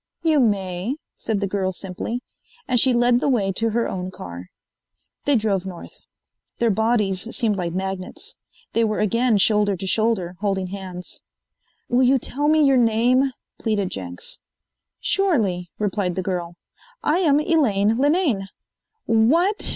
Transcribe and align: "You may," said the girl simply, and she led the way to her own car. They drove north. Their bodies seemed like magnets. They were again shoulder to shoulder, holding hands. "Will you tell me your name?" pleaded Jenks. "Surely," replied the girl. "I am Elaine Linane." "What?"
"You 0.23 0.39
may," 0.39 0.95
said 1.15 1.41
the 1.41 1.47
girl 1.47 1.71
simply, 1.71 2.23
and 2.67 2.79
she 2.79 2.91
led 2.91 3.19
the 3.19 3.29
way 3.29 3.51
to 3.51 3.69
her 3.69 3.87
own 3.87 4.09
car. 4.09 4.47
They 5.25 5.35
drove 5.35 5.63
north. 5.63 5.99
Their 6.57 6.71
bodies 6.71 7.35
seemed 7.37 7.55
like 7.55 7.73
magnets. 7.73 8.35
They 8.73 8.83
were 8.83 8.99
again 8.99 9.37
shoulder 9.37 9.75
to 9.77 9.85
shoulder, 9.85 10.37
holding 10.41 10.65
hands. 10.69 11.21
"Will 11.87 12.01
you 12.01 12.17
tell 12.17 12.47
me 12.47 12.63
your 12.65 12.77
name?" 12.77 13.29
pleaded 13.59 13.91
Jenks. 13.91 14.39
"Surely," 14.99 15.69
replied 15.77 16.15
the 16.15 16.23
girl. 16.23 16.55
"I 17.03 17.19
am 17.19 17.39
Elaine 17.39 17.99
Linane." 17.99 18.47
"What?" 19.05 19.69